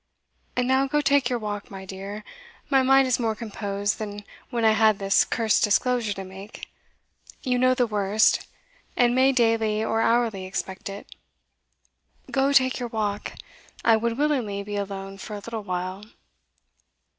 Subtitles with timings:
[0.55, 2.23] And now go take your walk, my dear
[2.71, 6.65] my mind is more composed than when I had this cursed disclosure to make.
[7.43, 8.47] You know the worst,
[8.97, 11.05] and may daily or hourly expect it.
[12.31, 13.33] Go take your walk
[13.85, 16.03] I would willingly be alone for a little while."